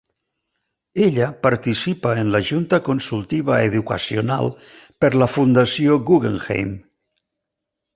[1.07, 4.53] Ella participa en la Junta Consultiva educacional
[5.05, 6.79] per la Fundació Guggenheim.